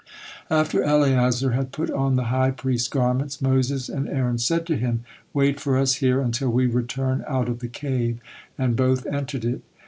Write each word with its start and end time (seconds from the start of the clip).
After 0.49 0.81
Eleazar 0.81 1.51
had 1.51 1.71
put 1.71 1.91
on 1.91 2.15
the 2.15 2.23
high 2.33 2.49
priest's 2.49 2.87
garments, 2.87 3.39
Moses 3.39 3.87
and 3.87 4.09
Aaron 4.09 4.39
said 4.39 4.65
to 4.65 4.75
him: 4.75 5.03
"Wait 5.31 5.59
for 5.59 5.77
us 5.77 5.93
here 6.01 6.21
until 6.21 6.49
we 6.49 6.65
return 6.65 7.23
out 7.27 7.47
of 7.47 7.59
the 7.59 7.67
cave," 7.67 8.17
and 8.57 8.75
both 8.75 9.05
entered 9.05 9.45
it. 9.45 9.61